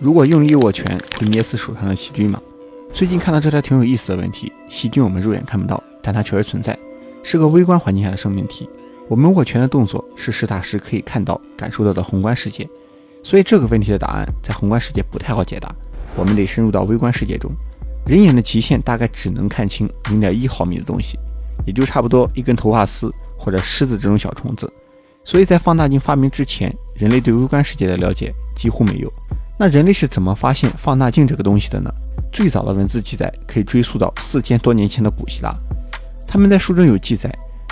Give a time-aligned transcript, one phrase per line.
[0.00, 2.40] 如果用力握拳，会捏死手上的细菌吗？
[2.92, 6.78] 最近看到这条挺有意思的问题：细菌我们肉眼看不到，但它确实存在，
[7.24, 8.68] 是个微观环境下的生命体。
[9.08, 12.68] 我们握拳的动作是实打实可以看到、感受到的宏观世界，
[13.24, 15.74] 所以这个问题的答案在宏观世界不太好解答，
[16.14, 17.50] 我们得深入到微观世界中。
[18.06, 21.18] 人眼的极限大概只能看清零点一毫米的东西，
[21.66, 24.72] 也就差不多一根头发丝或者虱子这种小虫子。
[25.24, 29.12] 所以在放大镜发明之前，人类对微观世界的了解几乎没有。
[29.60, 31.90] 那人类是怎么发现放大镜这个东西的呢？
[32.32, 35.52] 最早的文字记载可以追溯到四千多年前的古希腊，
[36.28, 37.28] 他们在书中有记载，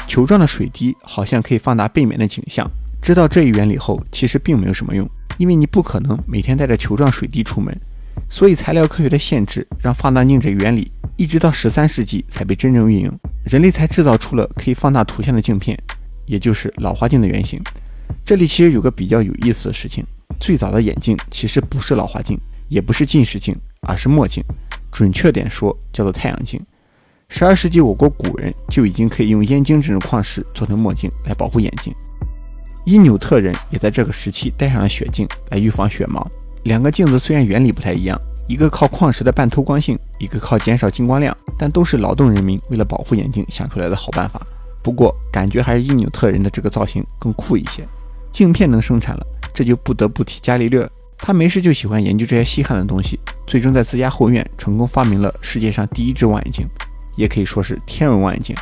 [0.09, 2.69] 球状的水滴好像可以放大背面的景象。
[3.01, 7.73] 知道这一原理后，其实并没有什么用，因为你不可能每天带着球状水滴出门。
[8.29, 15.79] 所以材料科学的限制让放大镜这原理一直到十三世纪才被真正运用，人类才制造出了可以放大图像的镜片。
[16.25, 17.63] 也就是老花镜的原型。
[18.25, 20.05] 这里其实有个比较有意思的事情：
[20.39, 24.43] 最早的眼镜其实不是老花镜，也不是近视镜，而是墨镜。
[24.93, 26.61] 准确点说，叫做太阳镜。
[27.29, 31.93] 十二世纪，我国古人就已经可以用燕京这种矿石做成墨镜来保护眼睛。
[32.85, 36.25] 因纽特人也在这个时期戴上了雪镜来预防雪盲。
[36.63, 38.17] 两个镜子虽然原理不太一样，
[38.49, 44.41] 一个靠矿石的半透光性，一个靠减少进光量，但都是劳动人民为了保护眼睛想出来的好办法。
[44.85, 47.85] 不过，感觉还是因纽特人的这个造型更酷一些。
[48.31, 49.27] 镜片能生产了，
[49.57, 50.87] 这就不得不提伽利略。
[51.17, 56.67] 他没事就喜欢研究这些稀罕的东西，最终在自家后院成功发明了世界上第一只望远镜，
[57.17, 58.55] 也可以说是天文望远镜。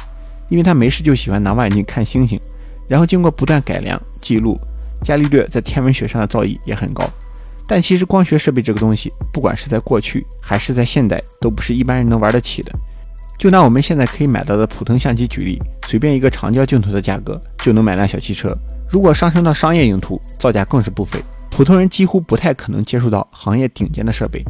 [0.48, 2.38] 因为他没事就喜欢拿望远镜看星星，
[2.86, 4.56] 然后经过不断改良记录，
[5.02, 7.04] 伽利略在天文学上的造诣也很高。
[7.66, 12.70] 但其实光学设备这个东西，不管是在过去还是在现代，都不是一般人能玩得起的。
[13.36, 18.56] 就拿我们现在可以买到的普通相机举例，随便一个长焦镜头的价格就能买辆小汽车。
[18.88, 21.20] 如果上升到商业用途，造价更是不菲。
[21.50, 24.44] 普通人几乎不太可能接触到行业顶尖的设备。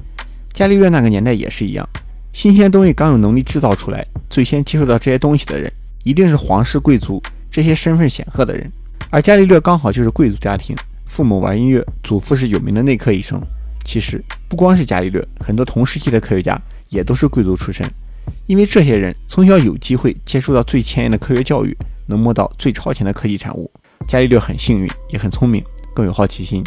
[0.52, 1.88] 伽利略那个年代也是一样，
[2.32, 8.70] 新鲜东西刚有能力制造出来，最先接触到这些东西的人一定是皇室贵族这些身份显赫的人。
[9.10, 10.74] 而伽利略刚好就是贵族家庭，
[11.06, 13.40] 父母玩音乐，祖父是有名的内科医生。
[13.84, 17.86] 其实不光是伽利略，很多同时期的科学家也都是贵族出身。
[18.46, 21.76] 因为这些人从小有机会接触到最前沿的科学教育，
[22.06, 23.70] 能摸到最超前的科技产物。
[24.06, 25.62] 伽利略很幸运，也很聪明，
[25.94, 26.62] 更有好奇心。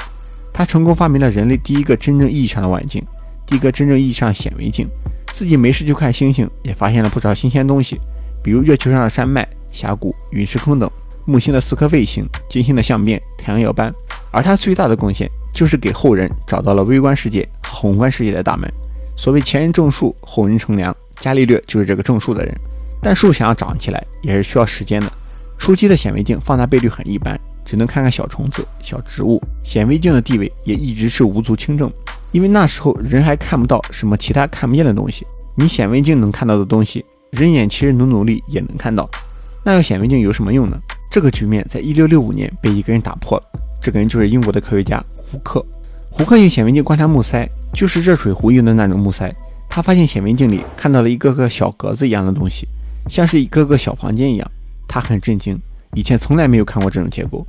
[0.53, 3.03] 他成功发明了人类第一个真正意义上的望远镜，
[3.46, 4.88] 第一个真正意义上显微镜。
[5.34, 8.00] 自己没事就看星星，也发现了不少新鲜东西，
[8.44, 10.90] 比如月球上的山脉、峡谷、陨石坑等，
[11.25, 13.94] 木星的四颗卫星、金星的相变、太阳耀斑。
[14.31, 18.72] 而他最大的贡献就是给后人找到了微观世界和宏观世界的大门。
[19.16, 20.96] 所谓前人种树，后人乘凉。
[21.19, 22.56] 伽利略就是这个种树的人，
[23.02, 25.12] 但树想要长起来也是需要时间的。
[25.68, 29.38] 初期的显微镜放大倍率很一般，只能看看小虫子、小植物。
[29.66, 31.92] 显微镜的地位也一直是无足轻重，
[32.32, 35.28] 因为那时候人还看不到什么其他看不见的东西。
[35.58, 39.10] 你显微镜能看到的东西，人眼其实努努力也能看到。
[39.62, 40.80] 那要显微镜有什么用呢？
[41.12, 43.44] 这个局面在一六六五年被一个人打破了，
[43.82, 45.62] 这个人就是英国的科学家胡克。
[46.10, 49.30] 胡克用显微镜观察木塞，就是热水壶用的那种木塞。
[49.70, 52.70] 他发现显微镜里看到了一个个小格子一样的东西，
[53.10, 54.50] 像是一个个小房间一样。
[54.88, 55.59] 他很震惊，
[55.94, 57.46] 以前从来没有看过这种结构。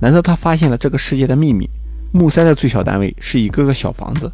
[0.00, 1.68] 难道他发现了这个世界的秘密？
[2.12, 4.30] 木塞的最小单位是一个个小房子。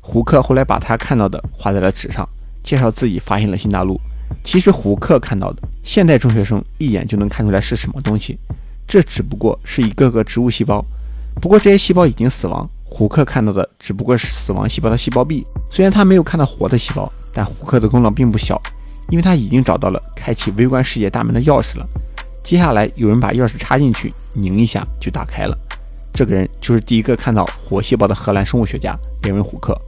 [0.00, 2.26] 胡克后来把他看到的画在了纸上，
[2.62, 4.00] 介绍自己发现了新大陆。
[4.42, 8.38] 其实胡克看到的，现代中学生一眼就能看出来是什么东西。
[8.86, 10.84] 这只不过是一个个植物细胞，
[11.40, 12.68] 不过这些细胞已经死亡。
[12.84, 18.60] 胡克看到的只不过是死亡细胞的细胞壁，虽然他没有看到活的细胞，但胡克的功劳并不小，
[19.10, 21.86] 因为他已经找到了开启微观世界大门的钥匙了。
[22.42, 25.56] 接下来有人把钥匙插进去，拧一下就打开了。
[26.12, 29.78] 这个人就是第一个看到活细胞的荷兰生物学家列文虎克。